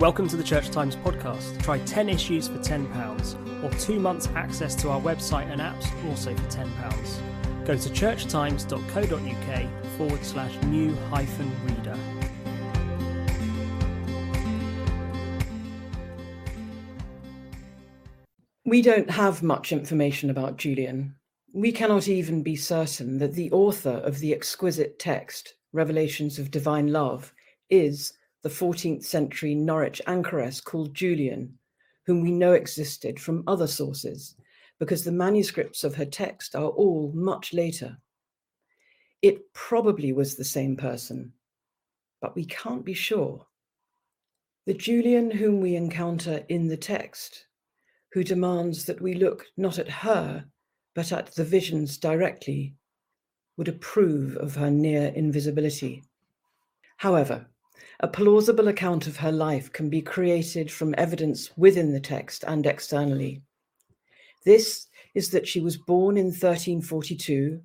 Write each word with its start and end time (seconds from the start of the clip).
Welcome 0.00 0.28
to 0.28 0.36
the 0.36 0.44
Church 0.44 0.70
Times 0.70 0.94
podcast. 0.94 1.60
Try 1.60 1.80
10 1.80 2.08
issues 2.08 2.46
for 2.46 2.58
£10 2.58 3.64
or 3.64 3.70
two 3.80 3.98
months 3.98 4.28
access 4.36 4.76
to 4.76 4.90
our 4.90 5.00
website 5.00 5.50
and 5.50 5.60
apps 5.60 5.86
also 6.08 6.36
for 6.36 6.44
£10. 6.44 7.66
Go 7.66 7.76
to 7.76 7.88
churchtimes.co.uk 7.88 9.96
forward 9.96 10.24
slash 10.24 10.56
new 10.66 10.94
hyphen 11.10 11.50
reader. 11.66 11.98
We 18.64 18.82
don't 18.82 19.10
have 19.10 19.42
much 19.42 19.72
information 19.72 20.30
about 20.30 20.58
Julian. 20.58 21.16
We 21.52 21.72
cannot 21.72 22.06
even 22.06 22.44
be 22.44 22.54
certain 22.54 23.18
that 23.18 23.32
the 23.32 23.50
author 23.50 24.00
of 24.04 24.20
the 24.20 24.32
exquisite 24.32 25.00
text, 25.00 25.54
Revelations 25.72 26.38
of 26.38 26.52
Divine 26.52 26.92
Love, 26.92 27.34
is 27.68 28.12
the 28.42 28.48
14th 28.48 29.04
century 29.04 29.54
Norwich 29.54 30.00
anchoress 30.06 30.60
called 30.60 30.94
Julian, 30.94 31.58
whom 32.06 32.20
we 32.20 32.30
know 32.30 32.52
existed 32.52 33.20
from 33.20 33.44
other 33.46 33.66
sources, 33.66 34.34
because 34.78 35.04
the 35.04 35.12
manuscripts 35.12 35.84
of 35.84 35.94
her 35.94 36.04
text 36.04 36.54
are 36.54 36.68
all 36.68 37.12
much 37.14 37.52
later. 37.52 37.98
It 39.22 39.52
probably 39.52 40.12
was 40.12 40.36
the 40.36 40.44
same 40.44 40.76
person, 40.76 41.32
but 42.20 42.36
we 42.36 42.44
can't 42.44 42.84
be 42.84 42.94
sure. 42.94 43.46
The 44.66 44.74
Julian 44.74 45.30
whom 45.30 45.60
we 45.60 45.74
encounter 45.76 46.44
in 46.48 46.68
the 46.68 46.76
text, 46.76 47.46
who 48.12 48.22
demands 48.22 48.84
that 48.84 49.00
we 49.00 49.14
look 49.14 49.46
not 49.56 49.78
at 49.78 49.88
her, 49.88 50.44
but 50.94 51.12
at 51.12 51.34
the 51.34 51.44
visions 51.44 51.98
directly, 51.98 52.74
would 53.56 53.68
approve 53.68 54.36
of 54.36 54.54
her 54.54 54.70
near 54.70 55.08
invisibility. 55.08 56.04
However, 56.96 57.46
a 58.00 58.08
plausible 58.08 58.68
account 58.68 59.06
of 59.06 59.16
her 59.16 59.32
life 59.32 59.72
can 59.72 59.88
be 59.90 60.00
created 60.00 60.70
from 60.70 60.94
evidence 60.96 61.50
within 61.56 61.92
the 61.92 62.00
text 62.00 62.44
and 62.46 62.66
externally. 62.66 63.42
This 64.44 64.86
is 65.14 65.30
that 65.30 65.48
she 65.48 65.60
was 65.60 65.76
born 65.76 66.16
in 66.16 66.26
1342, 66.26 67.60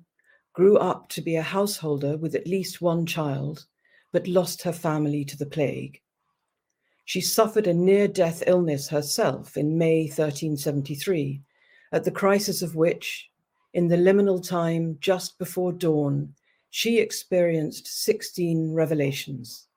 grew 0.52 0.76
up 0.76 1.08
to 1.10 1.20
be 1.20 1.36
a 1.36 1.42
householder 1.42 2.16
with 2.16 2.34
at 2.34 2.46
least 2.46 2.80
one 2.80 3.06
child, 3.06 3.66
but 4.12 4.26
lost 4.26 4.62
her 4.62 4.72
family 4.72 5.24
to 5.24 5.36
the 5.36 5.46
plague. 5.46 6.00
She 7.04 7.20
suffered 7.20 7.66
a 7.66 7.74
near 7.74 8.08
death 8.08 8.42
illness 8.46 8.88
herself 8.88 9.56
in 9.56 9.76
May 9.76 10.04
1373, 10.04 11.42
at 11.92 12.04
the 12.04 12.10
crisis 12.10 12.62
of 12.62 12.74
which, 12.74 13.30
in 13.72 13.88
the 13.88 13.96
liminal 13.96 14.46
time 14.46 14.96
just 15.00 15.38
before 15.38 15.72
dawn, 15.72 16.34
she 16.70 16.98
experienced 16.98 17.86
16 17.86 18.72
revelations. 18.72 19.68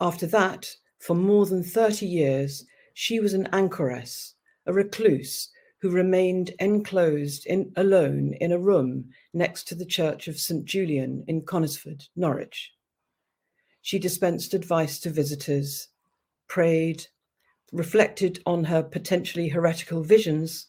After 0.00 0.26
that, 0.28 0.76
for 0.98 1.14
more 1.14 1.46
than 1.46 1.62
30 1.62 2.06
years, 2.06 2.64
she 2.94 3.20
was 3.20 3.34
an 3.34 3.48
anchoress, 3.52 4.34
a 4.66 4.72
recluse 4.72 5.50
who 5.80 5.90
remained 5.90 6.50
enclosed 6.58 7.46
in, 7.46 7.72
alone 7.76 8.34
in 8.40 8.52
a 8.52 8.58
room 8.58 9.10
next 9.32 9.68
to 9.68 9.74
the 9.74 9.86
church 9.86 10.28
of 10.28 10.38
St. 10.38 10.64
Julian 10.64 11.24
in 11.28 11.42
Conisford, 11.42 12.04
Norwich. 12.16 12.72
She 13.82 13.98
dispensed 13.98 14.54
advice 14.54 14.98
to 15.00 15.10
visitors, 15.10 15.88
prayed, 16.48 17.06
reflected 17.72 18.40
on 18.46 18.64
her 18.64 18.82
potentially 18.82 19.48
heretical 19.48 20.02
visions, 20.02 20.66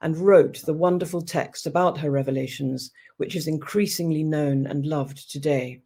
and 0.00 0.16
wrote 0.16 0.62
the 0.64 0.74
wonderful 0.74 1.22
text 1.22 1.66
about 1.66 1.98
her 1.98 2.10
revelations, 2.10 2.90
which 3.16 3.34
is 3.34 3.48
increasingly 3.48 4.22
known 4.22 4.66
and 4.66 4.86
loved 4.86 5.30
today. 5.30 5.80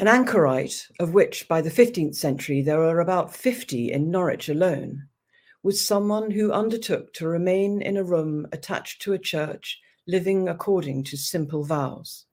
An 0.00 0.08
anchorite, 0.08 0.88
of 0.98 1.12
which 1.12 1.46
by 1.46 1.60
the 1.60 1.68
15th 1.68 2.14
century 2.14 2.62
there 2.62 2.78
were 2.78 3.00
about 3.00 3.36
50 3.36 3.92
in 3.92 4.10
Norwich 4.10 4.48
alone, 4.48 5.08
was 5.62 5.86
someone 5.86 6.30
who 6.30 6.52
undertook 6.52 7.12
to 7.12 7.28
remain 7.28 7.82
in 7.82 7.98
a 7.98 8.02
room 8.02 8.46
attached 8.50 9.02
to 9.02 9.12
a 9.12 9.18
church, 9.18 9.78
living 10.06 10.48
according 10.48 11.04
to 11.04 11.18
simple 11.18 11.64
vows. 11.64 12.24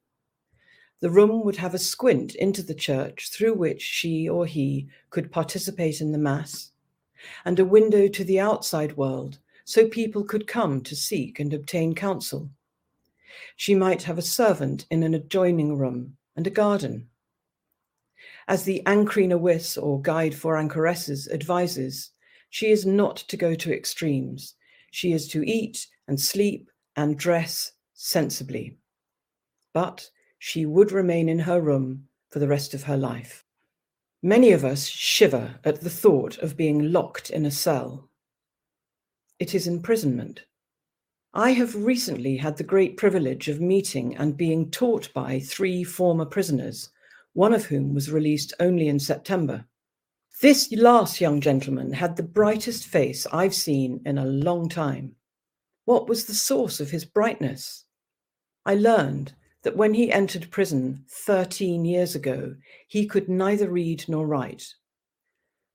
The 1.01 1.09
room 1.09 1.43
would 1.43 1.57
have 1.57 1.73
a 1.73 1.77
squint 1.77 2.35
into 2.35 2.63
the 2.63 2.73
church 2.73 3.29
through 3.31 3.55
which 3.55 3.81
she 3.81 4.29
or 4.29 4.45
he 4.45 4.87
could 5.09 5.29
participate 5.29 5.99
in 5.99 6.13
the 6.13 6.17
Mass, 6.17 6.71
and 7.43 7.59
a 7.59 7.65
window 7.65 8.07
to 8.07 8.23
the 8.23 8.39
outside 8.39 8.95
world 8.95 9.39
so 9.65 9.89
people 9.89 10.23
could 10.23 10.47
come 10.47 10.79
to 10.83 10.95
seek 10.95 11.37
and 11.37 11.53
obtain 11.53 11.93
counsel. 11.93 12.49
She 13.57 13.75
might 13.75 14.03
have 14.03 14.17
a 14.17 14.21
servant 14.21 14.85
in 14.89 15.03
an 15.03 15.13
adjoining 15.13 15.77
room 15.77 16.15
and 16.33 16.47
a 16.47 16.49
garden. 16.49 17.09
As 18.47 18.63
the 18.63 18.81
Ancrene 18.85 19.37
Wisse, 19.41 19.77
or 19.81 20.01
Guide 20.01 20.33
for 20.33 20.55
Anchoresses, 20.55 21.29
advises, 21.33 22.11
she 22.49 22.71
is 22.71 22.85
not 22.85 23.17
to 23.17 23.35
go 23.35 23.55
to 23.55 23.73
extremes. 23.73 24.55
She 24.91 25.11
is 25.11 25.27
to 25.29 25.43
eat 25.43 25.85
and 26.07 26.19
sleep 26.19 26.71
and 26.95 27.17
dress 27.17 27.73
sensibly. 27.93 28.77
But 29.73 30.09
she 30.39 30.65
would 30.65 30.93
remain 30.93 31.27
in 31.27 31.39
her 31.39 31.59
room 31.59 32.07
for 32.31 32.39
the 32.39 32.47
rest 32.47 32.73
of 32.73 32.83
her 32.83 32.95
life. 32.95 33.43
Many 34.23 34.51
of 34.51 34.63
us 34.63 34.85
shiver 34.87 35.59
at 35.65 35.81
the 35.81 35.89
thought 35.89 36.37
of 36.37 36.57
being 36.57 36.91
locked 36.91 37.29
in 37.29 37.45
a 37.45 37.51
cell. 37.51 38.09
It 39.39 39.53
is 39.53 39.67
imprisonment. 39.67 40.45
I 41.33 41.51
have 41.51 41.75
recently 41.75 42.37
had 42.37 42.57
the 42.57 42.63
great 42.63 42.97
privilege 42.97 43.49
of 43.49 43.59
meeting 43.59 44.15
and 44.15 44.37
being 44.37 44.71
taught 44.71 45.13
by 45.13 45.39
three 45.39 45.83
former 45.83 46.25
prisoners 46.25 46.89
one 47.37 47.53
of 47.53 47.65
whom 47.65 47.93
was 47.93 48.09
released 48.11 48.51
only 48.59 48.87
in 48.87 48.99
September. 48.99 49.63
This 50.41 50.71
last 50.71 51.21
young 51.21 51.39
gentleman 51.39 51.93
had 51.93 52.15
the 52.15 52.23
brightest 52.23 52.87
face 52.87 53.27
I've 53.31 53.53
seen 53.53 54.01
in 54.07 54.17
a 54.17 54.25
long 54.25 54.67
time. 54.67 55.11
What 55.85 56.09
was 56.09 56.25
the 56.25 56.33
source 56.33 56.79
of 56.79 56.89
his 56.89 57.05
brightness? 57.05 57.85
I 58.65 58.73
learned 58.73 59.35
that 59.61 59.77
when 59.77 59.93
he 59.93 60.11
entered 60.11 60.49
prison 60.49 61.05
13 61.11 61.85
years 61.85 62.15
ago, 62.15 62.55
he 62.87 63.05
could 63.05 63.29
neither 63.29 63.69
read 63.69 64.03
nor 64.07 64.25
write. 64.25 64.73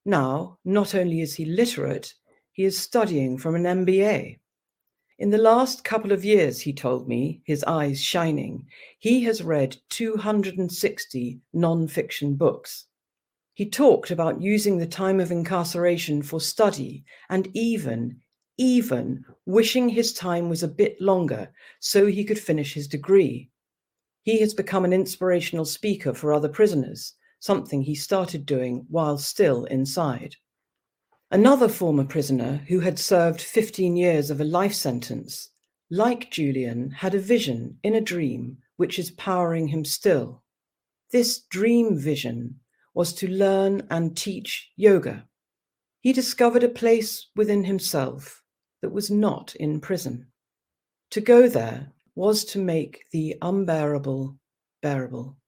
Now, 0.04 0.58
not 0.64 0.96
only 0.96 1.20
is 1.20 1.36
he 1.36 1.44
literate, 1.44 2.12
he 2.50 2.64
is 2.64 2.76
studying 2.76 3.38
from 3.38 3.54
an 3.54 3.86
MBA. 3.86 4.40
In 5.22 5.30
the 5.30 5.38
last 5.38 5.84
couple 5.84 6.10
of 6.10 6.24
years, 6.24 6.58
he 6.62 6.72
told 6.72 7.06
me, 7.06 7.42
his 7.44 7.62
eyes 7.62 8.02
shining, 8.02 8.66
he 8.98 9.22
has 9.22 9.40
read 9.40 9.76
260 9.88 11.40
non 11.52 11.86
fiction 11.86 12.34
books. 12.34 12.86
He 13.54 13.70
talked 13.70 14.10
about 14.10 14.42
using 14.42 14.78
the 14.78 14.86
time 14.86 15.20
of 15.20 15.30
incarceration 15.30 16.22
for 16.22 16.40
study 16.40 17.04
and 17.30 17.48
even, 17.54 18.20
even 18.58 19.24
wishing 19.46 19.88
his 19.88 20.12
time 20.12 20.48
was 20.48 20.64
a 20.64 20.76
bit 20.82 21.00
longer 21.00 21.52
so 21.78 22.06
he 22.06 22.24
could 22.24 22.40
finish 22.40 22.74
his 22.74 22.88
degree. 22.88 23.48
He 24.24 24.40
has 24.40 24.54
become 24.54 24.84
an 24.84 24.92
inspirational 24.92 25.66
speaker 25.66 26.12
for 26.12 26.32
other 26.32 26.48
prisoners, 26.48 27.14
something 27.38 27.80
he 27.80 27.94
started 27.94 28.44
doing 28.44 28.86
while 28.90 29.18
still 29.18 29.66
inside. 29.66 30.34
Another 31.32 31.66
former 31.66 32.04
prisoner 32.04 32.62
who 32.68 32.80
had 32.80 32.98
served 32.98 33.40
15 33.40 33.96
years 33.96 34.28
of 34.28 34.38
a 34.38 34.44
life 34.44 34.74
sentence, 34.74 35.48
like 35.90 36.30
Julian, 36.30 36.90
had 36.90 37.14
a 37.14 37.18
vision 37.18 37.78
in 37.82 37.94
a 37.94 38.02
dream 38.02 38.58
which 38.76 38.98
is 38.98 39.12
powering 39.12 39.68
him 39.68 39.82
still. 39.82 40.42
This 41.10 41.40
dream 41.40 41.96
vision 41.96 42.60
was 42.92 43.14
to 43.14 43.28
learn 43.28 43.86
and 43.90 44.14
teach 44.14 44.72
yoga. 44.76 45.26
He 46.02 46.12
discovered 46.12 46.64
a 46.64 46.68
place 46.68 47.30
within 47.34 47.64
himself 47.64 48.42
that 48.82 48.92
was 48.92 49.10
not 49.10 49.54
in 49.54 49.80
prison. 49.80 50.26
To 51.12 51.22
go 51.22 51.48
there 51.48 51.94
was 52.14 52.44
to 52.44 52.58
make 52.58 53.06
the 53.10 53.38
unbearable 53.40 54.36
bearable. 54.82 55.38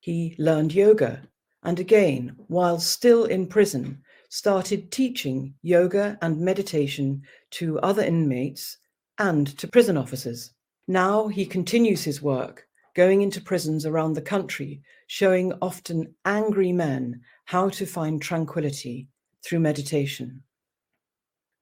He 0.00 0.36
learned 0.38 0.74
yoga, 0.74 1.22
and 1.62 1.80
again, 1.80 2.36
while 2.48 2.78
still 2.78 3.24
in 3.24 3.46
prison, 3.46 4.02
started 4.30 4.92
teaching 4.92 5.52
yoga 5.60 6.16
and 6.22 6.40
meditation 6.40 7.20
to 7.50 7.78
other 7.80 8.02
inmates 8.02 8.78
and 9.18 9.58
to 9.58 9.68
prison 9.68 9.96
officers. 9.96 10.52
Now 10.86 11.26
he 11.28 11.44
continues 11.44 12.04
his 12.04 12.22
work, 12.22 12.66
going 12.94 13.22
into 13.22 13.40
prisons 13.40 13.84
around 13.84 14.14
the 14.14 14.22
country, 14.22 14.82
showing 15.08 15.52
often 15.60 16.14
angry 16.24 16.72
men 16.72 17.20
how 17.44 17.68
to 17.70 17.84
find 17.84 18.22
tranquility 18.22 19.08
through 19.44 19.60
meditation. 19.60 20.42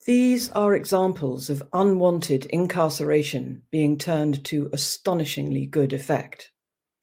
These 0.05 0.51
are 0.51 0.75
examples 0.75 1.49
of 1.49 1.63
unwanted 1.73 2.47
incarceration 2.47 3.63
being 3.71 3.97
turned 3.97 4.45
to 4.45 4.69
astonishingly 4.75 5.67
good 5.67 5.95
effect. 5.95 6.53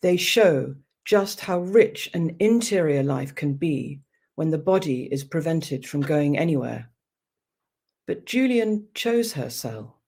They 0.01 0.17
show 0.17 0.75
just 1.06 1.39
how 1.39 1.59
rich 1.59 2.09
an 2.13 2.35
interior 2.39 3.03
life 3.03 3.33
can 3.33 3.53
be 3.56 4.01
when 4.35 4.51
the 4.51 4.57
body 4.57 5.09
is 5.11 5.23
prevented 5.23 5.87
from 5.87 6.01
going 6.01 6.37
anywhere. 6.37 6.89
But 8.05 8.25
Julian 8.25 8.87
chose 8.93 9.33
her 9.33 9.49
cell. 9.49 9.99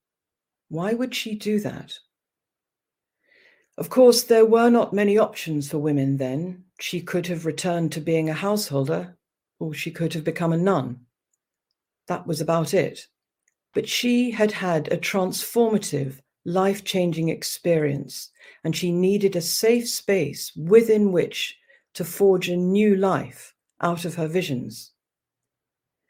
Why 0.70 0.94
would 0.94 1.16
she 1.16 1.34
do 1.34 1.60
that? 1.62 1.98
Of 3.78 3.90
course, 3.90 4.24
there 4.24 4.46
were 4.46 4.70
not 4.70 4.94
many 4.94 5.18
options 5.18 5.70
for 5.70 5.78
women 5.78 6.18
then. 6.18 6.66
She 6.80 7.02
could 7.02 7.28
have 7.28 7.46
returned 7.46 7.92
to 7.94 8.02
being 8.02 8.30
a 8.30 8.34
householder, 8.34 9.18
or 9.60 9.74
she 9.74 9.92
could 9.92 10.14
have 10.14 10.24
become 10.24 10.52
a 10.52 10.58
nun. 10.58 11.00
That 12.08 12.28
was 12.28 12.42
about 12.42 12.74
it. 12.74 13.08
But 13.74 13.88
she 13.88 14.32
had 14.32 14.52
had 14.52 14.92
a 14.92 14.98
transformative, 14.98 16.20
life 16.46 16.84
changing 16.84 17.30
experience, 17.30 18.30
and 18.64 18.76
she 18.76 18.92
needed 18.92 19.36
a 19.36 19.42
safe 19.42 19.88
space 19.88 20.52
within 20.56 21.12
which 21.12 21.58
to 21.94 22.04
forge 22.04 22.50
a 22.50 22.56
new 22.56 22.96
life 22.96 23.54
out 23.82 24.06
of 24.06 24.16
her 24.16 24.28
visions. 24.28 24.92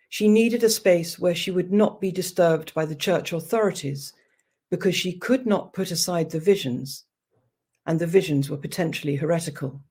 She 0.09 0.27
needed 0.27 0.63
a 0.63 0.69
space 0.69 1.19
where 1.19 1.35
she 1.35 1.51
would 1.51 1.71
not 1.71 1.99
be 1.99 2.11
disturbed 2.11 2.73
by 2.73 2.85
the 2.85 2.95
church 2.95 3.33
authorities 3.33 4.13
because 4.71 4.95
she 4.95 5.17
could 5.17 5.45
not 5.45 5.73
put 5.73 5.91
aside 5.91 6.29
the 6.29 6.39
visions, 6.39 7.05
and 7.85 7.99
the 7.99 8.07
visions 8.07 8.49
were 8.49 8.57
potentially 8.57 9.15
heretical. 9.15 9.81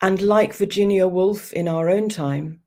And 0.00 0.22
like 0.22 0.54
Virginia 0.54 1.06
Woolf 1.06 1.52
in 1.52 1.68
our 1.68 1.90
own 1.90 2.08
time, 2.08 2.60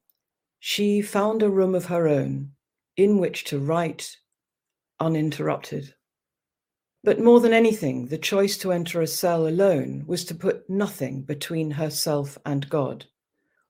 she 0.59 1.01
found 1.01 1.41
a 1.41 1.49
room 1.49 1.73
of 1.73 1.85
her 1.85 2.07
own 2.07 2.51
in 2.95 3.17
which 3.17 3.43
to 3.45 3.59
write 3.59 4.17
uninterrupted. 4.99 5.93
But 7.03 7.19
more 7.19 7.41
than 7.41 7.51
anything, 7.51 8.07
the 8.07 8.17
choice 8.17 8.57
to 8.59 8.71
enter 8.71 9.01
a 9.01 9.07
cell 9.07 9.47
alone 9.47 10.03
was 10.07 10.23
to 10.25 10.35
put 10.35 10.69
nothing 10.69 11.23
between 11.23 11.71
herself 11.71 12.37
and 12.45 12.69
God, 12.69 13.05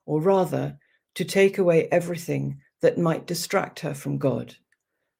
or 0.06 0.22
rather, 0.22 0.78
to 1.16 1.26
take 1.26 1.58
away 1.58 1.88
everything 1.92 2.60
that 2.82 2.98
might 2.98 3.28
distract 3.28 3.80
her 3.80 3.94
from 3.94 4.18
God, 4.18 4.56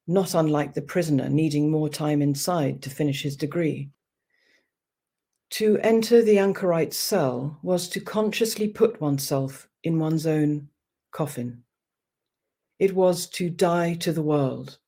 not 0.06 0.34
unlike 0.34 0.74
the 0.74 0.82
prisoner 0.82 1.28
needing 1.28 1.70
more 1.70 1.88
time 1.88 2.20
inside 2.20 2.82
to 2.82 2.90
finish 2.90 3.22
his 3.22 3.36
degree. 3.36 3.90
To 5.50 5.78
enter 5.82 6.22
the 6.22 6.38
anchorite's 6.38 6.96
cell 6.96 7.58
was 7.62 7.88
to 7.90 8.00
consciously 8.00 8.68
put 8.68 9.00
oneself 9.00 9.68
in 9.84 9.98
one's 9.98 10.26
own 10.26 10.68
coffin. 11.12 11.62
It 12.78 12.94
was 12.94 13.28
to 13.30 13.48
die 13.50 13.94
to 13.94 14.12
the 14.12 14.22
world. 14.22 14.78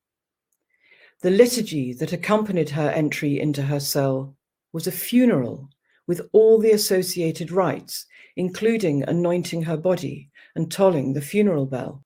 The 1.23 1.31
liturgy 1.31 1.93
that 1.95 2.13
accompanied 2.13 2.71
her 2.71 2.91
entry 2.91 3.41
into 3.41 3.63
her 3.63 3.81
cell 3.81 4.37
was 4.73 4.87
a 4.87 4.93
funeral 4.93 5.71
with 6.07 6.29
all 6.33 6.59
the 6.59 6.73
associated 6.73 7.51
rites, 7.51 8.07
including 8.37 9.03
anointing 9.03 9.63
her 9.63 9.77
body 9.77 10.31
and 10.55 10.71
tolling 10.71 11.13
the 11.13 11.21
funeral 11.21 11.67
bell. 11.67 12.05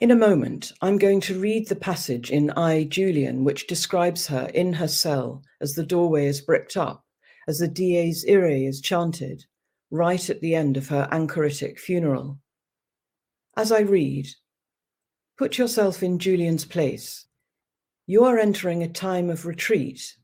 In 0.00 0.10
a 0.10 0.16
moment, 0.16 0.72
I'm 0.80 0.96
going 0.96 1.20
to 1.22 1.38
read 1.38 1.68
the 1.68 1.76
passage 1.76 2.30
in 2.30 2.50
I, 2.52 2.84
Julian, 2.84 3.44
which 3.44 3.66
describes 3.66 4.26
her 4.28 4.50
in 4.54 4.72
her 4.74 4.88
cell 4.88 5.42
as 5.60 5.74
the 5.74 5.84
doorway 5.84 6.26
is 6.26 6.40
bricked 6.40 6.76
up, 6.76 7.04
as 7.48 7.58
the 7.58 7.66
Dies 7.66 8.24
Irae 8.28 8.64
is 8.64 8.80
chanted, 8.80 9.44
right 9.90 10.30
at 10.30 10.40
the 10.40 10.54
end 10.54 10.76
of 10.76 10.88
her 10.88 11.08
anchoritic 11.10 11.78
funeral. 11.78 12.38
As 13.56 13.72
I 13.72 13.80
read, 13.80 14.28
put 15.36 15.58
yourself 15.58 16.02
in 16.02 16.18
Julian's 16.20 16.64
place. 16.64 17.26
You 18.06 18.24
are 18.24 18.38
entering 18.38 18.82
a 18.84 18.88
time 18.88 19.28
of 19.30 19.46
retreat 19.46 20.16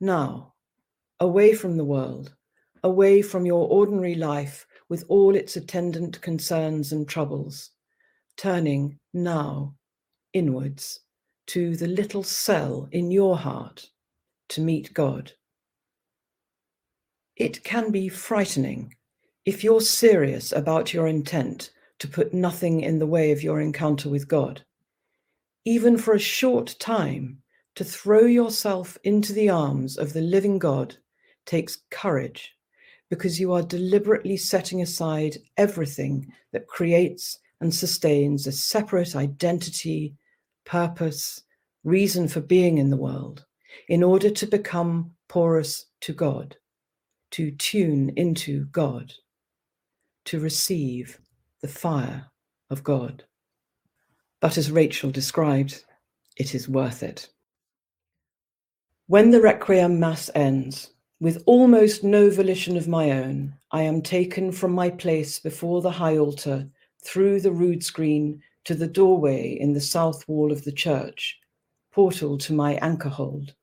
now, 0.00 0.52
away 1.20 1.54
from 1.54 1.76
the 1.76 1.84
world, 1.84 2.34
away 2.84 3.22
from 3.22 3.46
your 3.46 3.66
ordinary 3.68 4.14
life 4.14 4.66
with 4.92 5.06
all 5.08 5.34
its 5.34 5.56
attendant 5.56 6.20
concerns 6.20 6.92
and 6.92 7.08
troubles, 7.08 7.70
turning 8.36 8.98
now 9.14 9.74
inwards 10.34 11.00
to 11.46 11.74
the 11.76 11.86
little 11.86 12.22
cell 12.22 12.86
in 12.92 13.10
your 13.10 13.38
heart 13.38 13.88
to 14.50 14.60
meet 14.60 14.92
God. 14.92 15.32
It 17.36 17.64
can 17.64 17.90
be 17.90 18.10
frightening 18.10 18.94
if 19.46 19.64
you're 19.64 19.80
serious 19.80 20.52
about 20.52 20.92
your 20.92 21.06
intent 21.06 21.70
to 21.98 22.06
put 22.06 22.34
nothing 22.34 22.82
in 22.82 22.98
the 22.98 23.06
way 23.06 23.32
of 23.32 23.42
your 23.42 23.62
encounter 23.62 24.10
with 24.10 24.28
God. 24.28 24.62
Even 25.64 25.96
for 25.96 26.12
a 26.12 26.18
short 26.18 26.76
time, 26.78 27.38
to 27.76 27.82
throw 27.82 28.26
yourself 28.26 28.98
into 29.04 29.32
the 29.32 29.48
arms 29.48 29.96
of 29.96 30.12
the 30.12 30.20
living 30.20 30.58
God 30.58 30.98
takes 31.46 31.78
courage 31.90 32.54
because 33.12 33.38
you 33.38 33.52
are 33.52 33.60
deliberately 33.60 34.38
setting 34.38 34.80
aside 34.80 35.36
everything 35.58 36.32
that 36.50 36.66
creates 36.66 37.40
and 37.60 37.74
sustains 37.74 38.46
a 38.46 38.52
separate 38.52 39.14
identity, 39.14 40.14
purpose, 40.64 41.42
reason 41.84 42.26
for 42.26 42.40
being 42.40 42.78
in 42.78 42.88
the 42.88 42.96
world 42.96 43.44
in 43.90 44.02
order 44.02 44.30
to 44.30 44.46
become 44.46 45.10
porous 45.28 45.84
to 46.00 46.14
God, 46.14 46.56
to 47.32 47.50
tune 47.50 48.14
into 48.16 48.64
God, 48.72 49.12
to 50.24 50.40
receive 50.40 51.20
the 51.60 51.68
fire 51.68 52.24
of 52.70 52.82
God. 52.82 53.24
But 54.40 54.56
as 54.56 54.70
Rachel 54.70 55.10
described, 55.10 55.84
it 56.38 56.54
is 56.54 56.66
worth 56.66 57.02
it. 57.02 57.28
When 59.06 59.32
the 59.32 59.42
Requiem 59.42 60.00
Mass 60.00 60.30
ends, 60.34 60.91
with 61.22 61.40
almost 61.46 62.02
no 62.02 62.28
volition 62.28 62.76
of 62.76 62.88
my 62.88 63.12
own, 63.12 63.54
I 63.70 63.82
am 63.82 64.02
taken 64.02 64.50
from 64.50 64.72
my 64.72 64.90
place 64.90 65.38
before 65.38 65.80
the 65.80 65.88
high 65.88 66.18
altar 66.18 66.68
through 67.04 67.40
the 67.40 67.52
rood 67.52 67.84
screen 67.84 68.42
to 68.64 68.74
the 68.74 68.88
doorway 68.88 69.56
in 69.60 69.72
the 69.72 69.80
south 69.80 70.26
wall 70.26 70.50
of 70.50 70.64
the 70.64 70.72
church, 70.72 71.38
portal 71.92 72.36
to 72.38 72.52
my 72.52 72.74
anchor 72.82 73.08
hold, 73.08 73.54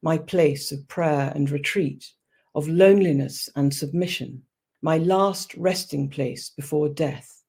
my 0.00 0.16
place 0.16 0.70
of 0.70 0.86
prayer 0.86 1.32
and 1.34 1.50
retreat, 1.50 2.08
of 2.54 2.68
loneliness 2.68 3.48
and 3.56 3.74
submission, 3.74 4.40
my 4.80 4.98
last 4.98 5.52
resting 5.56 6.08
place 6.08 6.50
before 6.50 6.88
death, 6.88 7.42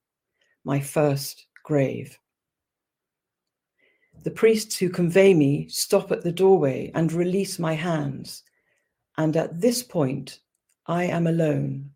my 0.64 0.80
first 0.80 1.46
grave. 1.62 2.18
The 4.24 4.32
priests 4.32 4.76
who 4.76 4.88
convey 4.88 5.32
me 5.32 5.68
stop 5.68 6.10
at 6.10 6.24
the 6.24 6.32
doorway 6.32 6.90
and 6.92 7.12
release 7.12 7.60
my 7.60 7.74
hands 7.74 8.42
and 9.20 9.36
at 9.36 9.60
this 9.60 9.82
point, 9.82 10.40
I 10.86 11.04
am 11.04 11.26
alone, 11.26 11.90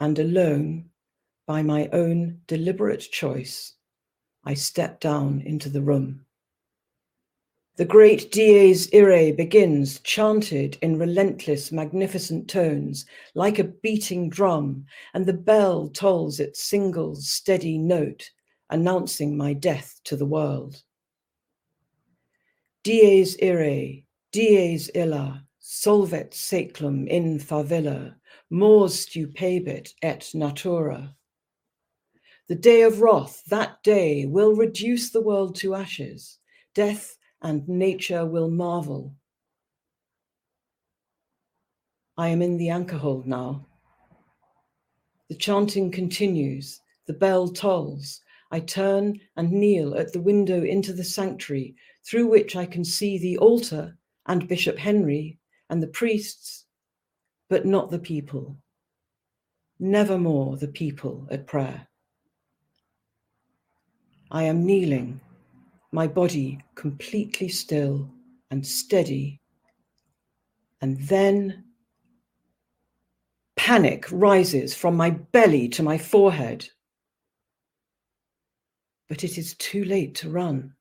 and 0.00 0.18
alone 0.18 0.86
by 1.46 1.62
my 1.62 1.90
own 1.92 2.40
deliberate 2.46 3.02
choice, 3.02 3.74
I 4.42 4.54
step 4.54 4.98
down 4.98 5.42
into 5.44 5.68
the 5.68 5.82
room. 5.82 6.24
The 7.76 7.84
great 7.84 8.32
Dies 8.32 8.88
Irae 8.94 9.32
begins, 9.32 10.00
chanted 10.00 10.78
in 10.80 10.98
relentless, 10.98 11.70
magnificent 11.70 12.48
tones, 12.48 13.04
like 13.34 13.58
a 13.58 13.64
beating 13.64 14.30
drum, 14.30 14.86
and 15.12 15.26
the 15.26 15.34
bell 15.34 15.90
tolls 15.90 16.40
its 16.40 16.62
single, 16.62 17.14
steady 17.14 17.76
note, 17.76 18.30
announcing 18.70 19.36
my 19.36 19.52
death 19.52 20.00
to 20.04 20.16
the 20.16 20.24
world. 20.24 20.82
Dies 22.84 23.36
Irae, 23.42 24.06
Dies 24.32 24.90
Illa, 24.94 25.44
solvet 25.62 26.34
seclum 26.34 27.06
in 27.06 27.38
favilla, 27.38 28.16
mors 28.50 29.06
stupebit 29.06 29.92
et 30.02 30.28
natura. 30.34 31.14
The 32.48 32.56
day 32.56 32.82
of 32.82 33.00
wrath, 33.00 33.44
that 33.46 33.82
day, 33.84 34.26
will 34.26 34.56
reduce 34.56 35.10
the 35.10 35.20
world 35.20 35.54
to 35.56 35.74
ashes. 35.74 36.38
Death 36.74 37.16
and 37.40 37.66
nature 37.68 38.26
will 38.26 38.50
marvel. 38.50 39.14
I 42.18 42.28
am 42.28 42.42
in 42.42 42.56
the 42.56 42.70
anchor 42.70 42.98
hold 42.98 43.26
now. 43.26 43.66
The 45.28 45.36
chanting 45.36 45.90
continues, 45.90 46.80
the 47.06 47.14
bell 47.14 47.48
tolls. 47.48 48.20
I 48.50 48.60
turn 48.60 49.18
and 49.36 49.52
kneel 49.52 49.94
at 49.94 50.12
the 50.12 50.20
window 50.20 50.62
into 50.62 50.92
the 50.92 51.04
sanctuary, 51.04 51.76
through 52.04 52.26
which 52.26 52.56
I 52.56 52.66
can 52.66 52.84
see 52.84 53.16
the 53.16 53.38
altar 53.38 53.96
and 54.26 54.48
Bishop 54.48 54.76
Henry 54.76 55.38
and 55.72 55.82
the 55.82 55.88
priests, 55.88 56.66
but 57.48 57.64
not 57.64 57.90
the 57.90 57.98
people. 57.98 58.58
Nevermore 59.80 60.58
the 60.58 60.68
people 60.68 61.26
at 61.30 61.46
prayer. 61.46 61.88
I 64.30 64.42
am 64.42 64.66
kneeling, 64.66 65.18
my 65.90 66.06
body 66.06 66.62
completely 66.74 67.48
still 67.48 68.06
and 68.50 68.66
steady. 68.66 69.40
And 70.82 71.00
then 71.00 71.64
panic 73.56 74.04
rises 74.12 74.74
from 74.74 74.94
my 74.94 75.08
belly 75.08 75.70
to 75.70 75.82
my 75.82 75.96
forehead. 75.96 76.68
But 79.08 79.24
it 79.24 79.38
is 79.38 79.54
too 79.54 79.86
late 79.86 80.14
to 80.16 80.28
run. 80.28 80.74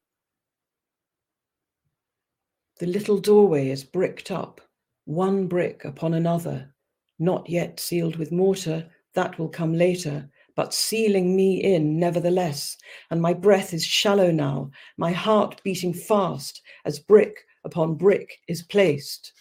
The 2.80 2.88
little 2.88 3.20
doorway 3.20 3.70
is 3.70 3.86
bricked 3.86 4.32
up 4.32 4.60
one 5.06 5.48
brick 5.48 5.86
upon 5.86 6.14
another, 6.14 6.74
not 7.20 7.50
yet 7.50 7.80
sealed 7.80 8.16
with 8.16 8.32
mortar, 8.32 8.90
that 9.14 9.38
will 9.38 9.50
come 9.50 9.74
later, 9.74 10.30
but 10.56 10.74
sealing 10.74 11.36
me 11.36 11.64
in 11.64 12.00
nevertheless. 12.00 12.78
And 13.10 13.22
my 13.22 13.34
breath 13.34 13.74
is 13.74 13.86
shallow 13.86 14.32
now, 14.32 14.72
my 14.98 15.12
heart 15.12 15.62
beating 15.64 15.94
fast 15.94 16.62
as 16.86 17.00
brick 17.00 17.46
upon 17.64 17.96
brick 17.96 18.40
is 18.48 18.62
placed. 18.64 19.34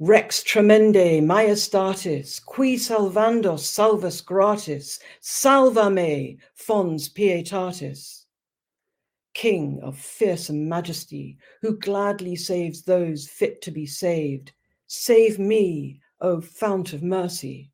Rex 0.00 0.44
tremende 0.44 1.20
majestatis, 1.20 2.44
qui 2.44 2.76
salvandos 2.76 3.60
salvus 3.60 4.20
gratis, 4.20 5.00
salva 5.20 5.90
me, 5.90 6.38
fons 6.54 7.08
pietatis. 7.08 8.24
King 9.34 9.80
of 9.82 9.98
fearsome 9.98 10.68
majesty, 10.68 11.36
who 11.62 11.76
gladly 11.78 12.36
saves 12.36 12.82
those 12.82 13.26
fit 13.26 13.60
to 13.62 13.72
be 13.72 13.86
saved, 13.86 14.52
save 14.88 15.38
me, 15.38 16.00
O 16.20 16.40
fount 16.40 16.92
of 16.92 17.02
mercy. 17.02 17.70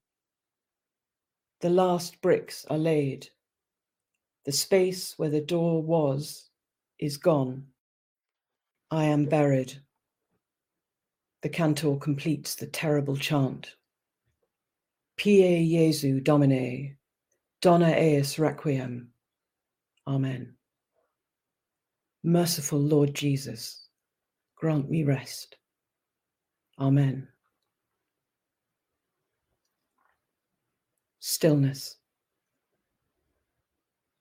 The 1.61 1.71
last 1.71 2.21
bricks 2.21 2.67
are 2.69 2.77
laid. 2.77 3.29
The 4.45 4.53
space 4.53 5.15
where 5.17 5.31
the 5.31 5.41
door 5.41 5.83
was 5.83 6.51
is 6.99 7.17
gone. 7.17 7.69
I 8.91 9.05
am 9.05 9.25
buried. 9.25 9.73
The 11.43 11.49
cantor 11.49 11.97
completes 11.97 12.55
the 12.55 12.67
terrible 12.67 13.17
chant. 13.17 13.77
Pie 15.17 15.67
Jesu 15.71 16.21
Domine, 16.21 16.97
Dona 17.63 17.91
eis 17.93 18.39
requiem. 18.39 19.09
Amen. 20.07 20.55
Merciful 22.25 22.81
Lord 22.81 23.15
Jesus, 23.15 23.89
grant 24.57 24.91
me 24.91 25.05
rest. 25.05 25.57
Amen. 26.79 27.29
Stillness. 31.21 31.97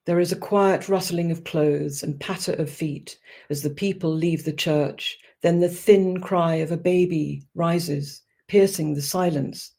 There 0.05 0.19
is 0.19 0.31
a 0.31 0.37
quiet 0.37 0.89
rustling 0.89 1.31
of 1.31 1.45
clothes 1.45 2.03
and 2.03 2.19
patter 2.19 2.53
of 2.53 2.69
feet 2.69 3.17
as 3.49 3.61
the 3.61 3.69
people 3.69 4.13
leave 4.13 4.43
the 4.43 4.53
church. 4.53 5.17
Then 5.41 5.59
the 5.59 5.69
thin 5.69 6.19
cry 6.19 6.55
of 6.55 6.71
a 6.71 6.77
baby 6.77 7.47
rises, 7.55 8.21
piercing 8.47 8.93
the 8.93 9.01
silence. 9.01 9.71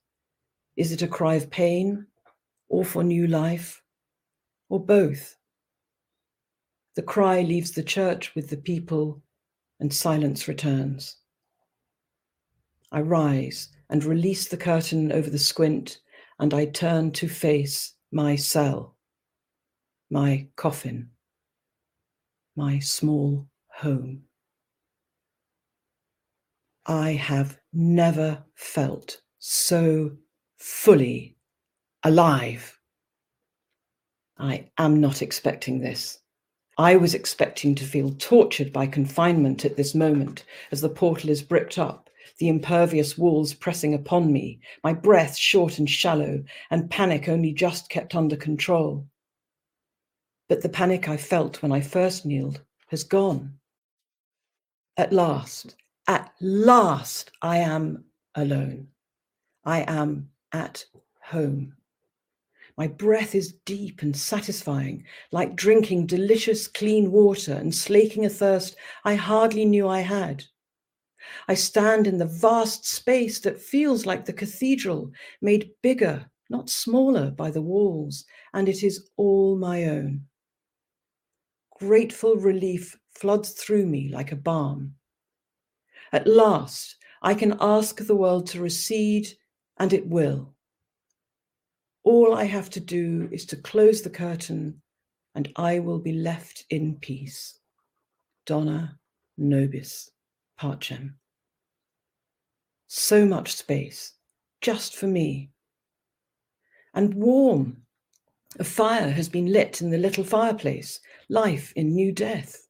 Is 0.76 0.93
it 0.93 1.02
a 1.02 1.09
cry 1.09 1.35
of 1.35 1.50
pain 1.50 2.07
or 2.69 2.85
for 2.85 3.04
new 3.04 3.26
life 3.26 3.83
or 4.69 4.81
both? 4.85 5.37
The 6.97 7.02
cry 7.02 7.43
leaves 7.43 7.73
the 7.73 7.83
church 7.83 8.35
with 8.35 8.49
the 8.49 8.57
people 8.57 9.23
and 9.81 9.93
silence 9.93 10.49
returns. 10.49 11.16
I 12.95 13.01
rise 13.01 13.69
and 13.91 14.03
release 14.05 14.49
the 14.49 14.57
curtain 14.57 15.13
over 15.13 15.29
the 15.29 15.39
squint 15.39 15.99
and 16.39 16.55
I 16.55 16.65
turn 16.67 17.11
to 17.13 17.29
face 17.29 17.95
my 18.13 18.37
cell 18.37 18.95
my 20.11 20.47
coffin, 20.55 21.11
my 22.55 22.79
small 22.79 23.49
home. 23.69 24.23
I 26.87 27.15
have 27.15 27.59
never 27.73 28.45
felt 28.55 29.21
so 29.41 30.13
fully 30.59 31.37
alive. 32.05 32.79
I 34.39 34.69
am 34.79 35.01
not 35.01 35.21
expecting 35.21 35.81
this. 35.81 36.21
I 36.79 36.95
was 36.95 37.15
expecting 37.15 37.75
to 37.75 37.85
feel 37.85 38.15
tortured 38.19 38.73
by 38.73 38.87
confinement 38.87 39.65
at 39.65 39.77
this 39.77 39.97
moment 39.97 40.45
as 40.71 40.81
the 40.81 40.89
portal 40.89 41.31
is 41.31 41.43
bricked 41.43 41.79
up, 41.79 42.04
the 42.38 42.49
impervious 42.49 43.17
walls 43.17 43.55
pressing 43.55 43.95
upon 43.95 44.33
me, 44.33 44.59
my 44.83 44.93
breath 44.93 45.37
short 45.37 45.79
and 45.79 45.88
shallow, 45.88 46.43
and 46.71 46.91
panic 46.91 47.29
only 47.29 47.53
just 47.53 47.88
kept 47.88 48.14
under 48.14 48.37
control. 48.37 49.07
But 50.49 50.62
the 50.62 50.69
panic 50.69 51.09
I 51.09 51.17
felt 51.17 51.62
when 51.62 51.73
I 51.73 51.81
first 51.81 52.26
kneeled 52.26 52.61
has 52.88 53.05
gone. 53.05 53.55
At 54.97 55.12
last, 55.12 55.76
at 56.07 56.33
last, 56.41 57.31
I 57.41 57.59
am 57.59 58.05
alone. 58.35 58.88
I 59.64 59.85
am 59.88 60.29
at 60.53 60.85
home. 61.23 61.75
My 62.76 62.88
breath 62.88 63.35
is 63.35 63.53
deep 63.64 64.03
and 64.03 64.17
satisfying, 64.17 65.05
like 65.31 65.57
drinking 65.57 66.07
delicious 66.07 66.67
clean 66.67 67.12
water 67.12 67.55
and 67.55 67.75
slaking 67.75 68.25
a 68.25 68.29
thirst 68.29 68.76
I 69.05 69.14
hardly 69.14 69.64
knew 69.64 69.88
I 69.88 70.00
had. 70.00 70.45
I 71.49 71.54
stand 71.54 72.07
in 72.07 72.19
the 72.19 72.26
vast 72.26 72.87
space 72.87 73.40
that 73.40 73.61
feels 73.61 74.07
like 74.07 74.25
the 74.25 74.33
cathedral, 74.33 75.12
made 75.40 75.71
bigger, 75.83 76.31
not 76.50 76.71
smaller, 76.71 77.31
by 77.31 77.50
the 77.50 77.62
walls, 77.62 78.25
and 78.52 78.69
it 78.69 78.83
is 78.83 79.09
all 79.16 79.57
my 79.57 79.85
own. 79.85 80.26
Grateful 81.78 82.37
relief 82.37 82.97
floods 83.11 83.52
through 83.52 83.87
me 83.87 84.09
like 84.09 84.33
a 84.33 84.37
balm. 84.37 84.95
At 86.12 86.26
last, 86.26 86.97
I 87.23 87.35
can 87.35 87.57
ask 87.61 87.99
the 87.99 88.16
world 88.16 88.47
to 88.49 88.61
recede, 88.61 89.28
and 89.78 89.93
it 89.93 90.07
will. 90.07 90.54
All 92.04 92.35
I 92.35 92.45
have 92.45 92.71
to 92.71 92.81
do 92.81 93.28
is 93.33 93.47
to 93.47 93.57
close 93.57 94.02
the 94.02 94.11
curtain, 94.11 94.83
and 95.35 95.50
I 95.57 95.78
will 95.78 95.99
be 95.99 96.12
left 96.12 96.64
in 96.71 96.97
peace. 96.97 97.59
Donna 98.47 98.99
nobis 99.37 100.11
pacem. 100.61 101.15
So 102.87 103.27
much 103.27 103.55
space, 103.55 104.13
just 104.61 104.95
for 104.97 105.07
me. 105.07 105.51
And 106.95 107.15
warm. 107.15 107.79
A 108.59 108.65
fire 108.65 109.11
has 109.11 109.29
been 109.29 109.53
lit 109.53 109.81
in 109.81 109.91
the 109.91 109.99
little 109.99 110.23
fireplace, 110.23 111.01
life 111.29 111.73
in 111.75 111.93
new 111.93 112.13
death. 112.13 112.69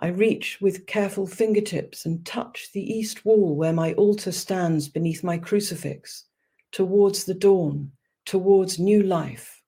I 0.00 0.08
reach 0.08 0.58
with 0.60 0.86
careful 0.86 1.26
fingertips 1.26 2.04
and 2.04 2.26
touch 2.26 2.70
the 2.72 2.82
east 2.82 3.24
wall 3.24 3.54
where 3.54 3.72
my 3.72 3.92
altar 3.94 4.32
stands 4.32 4.88
beneath 4.88 5.22
my 5.22 5.38
crucifix, 5.38 6.24
towards 6.72 7.24
the 7.24 7.34
dawn, 7.34 7.92
towards 8.26 8.80
new 8.80 9.04
life, 9.04 9.62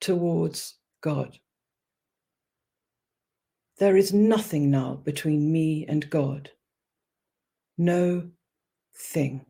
towards 0.00 0.74
God. 1.00 1.38
There 3.84 3.98
is 3.98 4.14
nothing 4.14 4.70
now 4.70 4.94
between 5.04 5.52
me 5.52 5.84
and 5.86 6.08
God. 6.08 6.50
No 7.76 8.30
thing. 8.96 9.44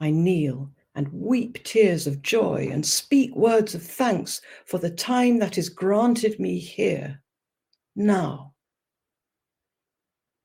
I 0.00 0.10
kneel 0.10 0.68
and 0.96 1.06
weep 1.12 1.62
tears 1.62 2.08
of 2.08 2.22
joy 2.22 2.70
and 2.72 2.84
speak 2.84 3.36
words 3.36 3.76
of 3.76 3.84
thanks 3.84 4.40
for 4.66 4.78
the 4.78 4.90
time 4.90 5.38
that 5.38 5.58
is 5.58 5.68
granted 5.68 6.40
me 6.40 6.58
here, 6.58 7.22
now. 7.94 8.52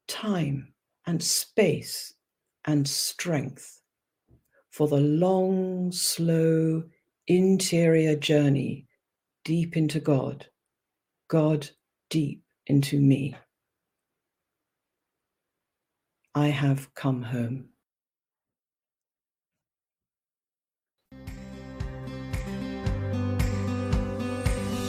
Time 0.08 0.76
and 1.08 1.24
space 1.24 2.14
and 2.66 2.88
strength 2.88 3.82
for 4.70 4.88
the 4.88 5.02
long, 5.02 5.92
slow, 5.92 6.84
interior 7.26 8.16
journey 8.16 8.86
deep 9.44 9.76
into 9.76 10.00
God, 10.00 10.46
God 11.30 11.68
deep 12.10 12.44
into 12.66 13.00
me. 13.00 13.36
I 16.36 16.48
have 16.48 16.94
come 16.94 17.24
home. 17.24 17.70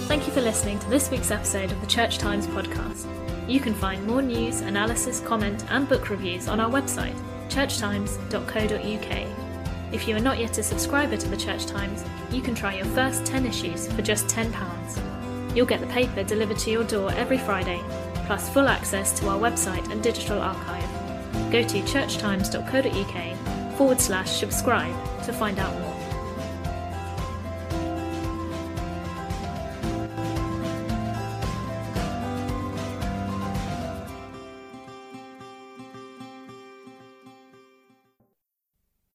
Thank 0.08 0.26
you 0.26 0.32
for 0.32 0.40
listening 0.40 0.78
to 0.78 0.88
this 0.88 1.10
week's 1.10 1.30
episode 1.30 1.70
of 1.70 1.80
the 1.80 1.86
Church 1.86 2.18
Times 2.18 2.46
podcast. 2.46 3.06
You 3.48 3.60
can 3.60 3.74
find 3.74 4.06
more 4.06 4.22
news, 4.22 4.62
analysis, 4.62 5.20
comment, 5.20 5.64
and 5.70 5.88
book 5.88 6.10
reviews 6.10 6.48
on 6.48 6.60
our 6.60 6.70
website, 6.70 7.16
churchtimes.co.uk. 7.48 9.92
If 9.92 10.06
you 10.06 10.16
are 10.16 10.20
not 10.20 10.38
yet 10.38 10.58
a 10.58 10.62
subscriber 10.62 11.16
to 11.16 11.28
the 11.28 11.36
Church 11.36 11.66
Times, 11.66 12.04
you 12.30 12.42
can 12.42 12.54
try 12.54 12.74
your 12.74 12.84
first 12.86 13.24
10 13.24 13.46
issues 13.46 13.90
for 13.92 14.02
just 14.02 14.26
£10. 14.26 15.17
You'll 15.58 15.66
get 15.66 15.80
the 15.80 15.88
paper 15.88 16.22
delivered 16.22 16.58
to 16.58 16.70
your 16.70 16.84
door 16.84 17.10
every 17.14 17.36
Friday, 17.36 17.82
plus 18.26 18.48
full 18.48 18.68
access 18.68 19.10
to 19.18 19.26
our 19.26 19.40
website 19.40 19.90
and 19.90 20.00
digital 20.00 20.38
archive. 20.40 20.88
Go 21.50 21.64
to 21.64 21.80
churchtimes.co.uk 21.80 23.76
forward 23.76 24.00
slash 24.00 24.30
subscribe 24.30 24.94
to 25.24 25.32
find 25.32 25.58
out 25.58 25.76
more. 25.80 25.97